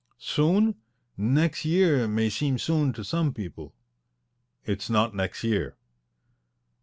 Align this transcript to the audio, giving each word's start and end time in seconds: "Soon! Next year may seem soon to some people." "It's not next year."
"Soon! 0.17 0.73
Next 1.15 1.63
year 1.63 2.07
may 2.07 2.27
seem 2.31 2.57
soon 2.57 2.91
to 2.93 3.03
some 3.03 3.35
people." 3.35 3.75
"It's 4.65 4.89
not 4.89 5.13
next 5.13 5.43
year." 5.43 5.77